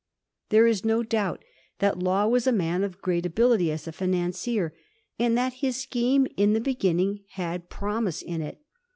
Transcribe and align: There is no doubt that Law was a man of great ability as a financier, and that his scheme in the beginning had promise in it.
There 0.49 0.65
is 0.65 0.83
no 0.83 1.03
doubt 1.03 1.45
that 1.77 1.99
Law 1.99 2.25
was 2.25 2.47
a 2.47 2.51
man 2.51 2.83
of 2.83 3.03
great 3.03 3.23
ability 3.23 3.71
as 3.71 3.87
a 3.87 3.91
financier, 3.91 4.73
and 5.19 5.37
that 5.37 5.53
his 5.61 5.75
scheme 5.77 6.25
in 6.37 6.53
the 6.53 6.59
beginning 6.59 7.23
had 7.33 7.69
promise 7.69 8.23
in 8.23 8.41
it. 8.41 8.61